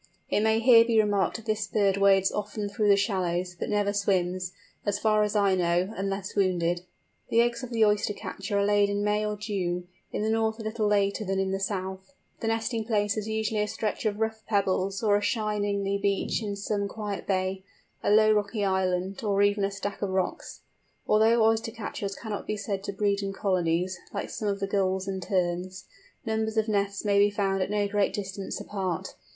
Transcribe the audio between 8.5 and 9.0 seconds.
are laid